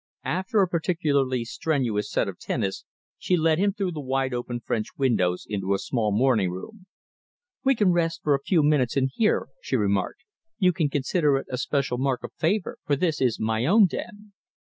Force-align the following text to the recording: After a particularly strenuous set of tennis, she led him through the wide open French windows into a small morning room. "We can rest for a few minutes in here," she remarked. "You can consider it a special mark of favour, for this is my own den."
After 0.25 0.63
a 0.63 0.67
particularly 0.67 1.45
strenuous 1.45 2.09
set 2.11 2.27
of 2.27 2.39
tennis, 2.39 2.85
she 3.19 3.37
led 3.37 3.59
him 3.59 3.71
through 3.71 3.91
the 3.91 4.01
wide 4.01 4.33
open 4.33 4.59
French 4.59 4.87
windows 4.97 5.45
into 5.47 5.75
a 5.75 5.77
small 5.77 6.11
morning 6.11 6.49
room. 6.49 6.87
"We 7.63 7.75
can 7.75 7.91
rest 7.91 8.21
for 8.23 8.33
a 8.33 8.41
few 8.41 8.63
minutes 8.63 8.97
in 8.97 9.09
here," 9.13 9.49
she 9.61 9.75
remarked. 9.75 10.21
"You 10.57 10.73
can 10.73 10.89
consider 10.89 11.37
it 11.37 11.45
a 11.51 11.57
special 11.59 11.99
mark 11.99 12.23
of 12.23 12.33
favour, 12.33 12.79
for 12.83 12.95
this 12.95 13.21
is 13.21 13.39
my 13.39 13.67
own 13.67 13.85
den." 13.85 14.33